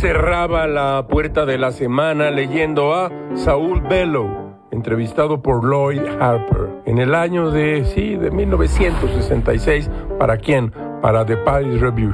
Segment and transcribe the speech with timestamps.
[0.00, 6.98] cerraba la puerta de la semana leyendo a Saúl Bellow, entrevistado por Lloyd Harper en
[6.98, 9.90] el año de, sí, de 1966.
[10.18, 10.72] ¿Para quién?
[11.00, 12.12] Para The Paris Review.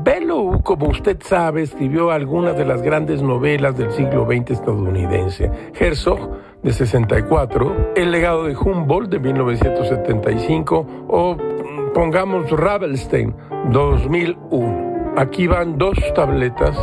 [0.00, 5.50] Bellow, como usted sabe, escribió algunas de las grandes novelas del siglo XX estadounidense.
[5.78, 6.30] Herzog,
[6.62, 13.34] de 64, El legado de Humboldt, de 1975, o mm, pongamos Ravelstein,
[13.70, 14.87] 2001.
[15.18, 16.78] Aquí van dos tabletas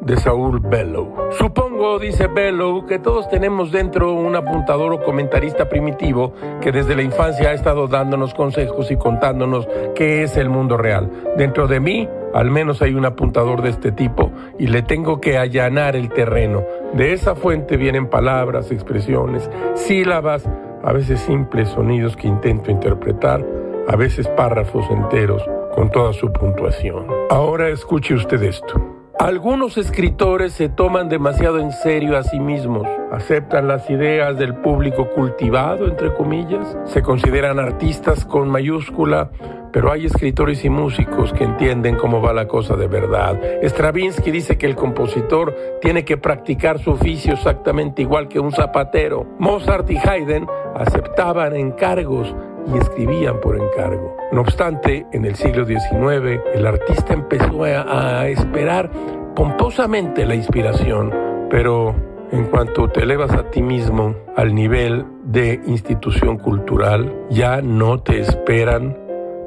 [0.00, 1.30] de Saúl Bellow.
[1.38, 7.02] Supongo, dice Bellow, que todos tenemos dentro un apuntador o comentarista primitivo que desde la
[7.02, 11.08] infancia ha estado dándonos consejos y contándonos qué es el mundo real.
[11.36, 15.38] Dentro de mí, al menos hay un apuntador de este tipo y le tengo que
[15.38, 16.64] allanar el terreno.
[16.94, 20.50] De esa fuente vienen palabras, expresiones, sílabas,
[20.82, 23.46] a veces simples sonidos que intento interpretar,
[23.86, 27.06] a veces párrafos enteros con toda su puntuación.
[27.30, 28.96] Ahora escuche usted esto.
[29.18, 35.08] Algunos escritores se toman demasiado en serio a sí mismos, aceptan las ideas del público
[35.08, 39.30] cultivado, entre comillas, se consideran artistas con mayúscula,
[39.72, 43.40] pero hay escritores y músicos que entienden cómo va la cosa de verdad.
[43.62, 49.26] Stravinsky dice que el compositor tiene que practicar su oficio exactamente igual que un zapatero.
[49.38, 52.34] Mozart y Haydn aceptaban encargos
[52.72, 54.16] y escribían por encargo.
[54.32, 58.90] No obstante, en el siglo XIX, el artista empezó a, esperar
[59.34, 61.12] pomposamente la inspiración,
[61.50, 61.94] pero
[62.32, 68.20] en cuanto te elevas a ti mismo al nivel de institución cultural, ya no te
[68.20, 68.96] esperan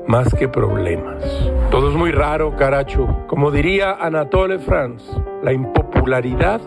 [0.08, 1.24] más que problemas.
[1.70, 3.26] Todo es muy raro, caracho.
[3.28, 5.06] Como diría Anatole France,
[5.44, 6.62] la impopularidad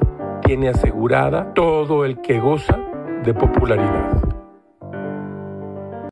[0.44, 2.78] tiene asegurada todo el que goza
[3.24, 4.21] de popularidad.